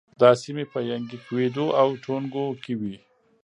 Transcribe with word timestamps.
دا 0.21 0.29
سیمې 0.41 0.65
په 0.71 0.79
ینګی، 0.89 1.17
کویدو 1.25 1.65
او 1.81 1.89
ټونګو 2.03 2.45
کې 2.63 2.73
وې. 2.79 2.95